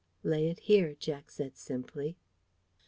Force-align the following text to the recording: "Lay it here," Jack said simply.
"Lay 0.23 0.47
it 0.47 0.61
here," 0.61 0.95
Jack 0.97 1.29
said 1.29 1.55
simply. 1.55 2.15